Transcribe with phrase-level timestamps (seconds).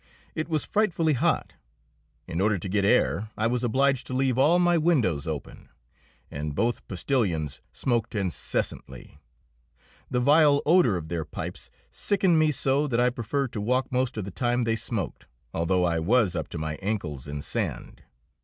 [0.33, 1.53] It was frightfully hot.
[2.25, 5.69] In order to get air I was obliged to leave all my windows open,
[6.31, 9.19] and both postilions smoked incessantly;
[10.09, 14.17] the vile odour of their pipes sickened me so that I preferred to walk most
[14.17, 18.01] of the time they smoked, although I was up to my ankles in sand.